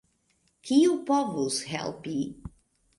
[0.69, 2.19] Kiu povus helpi?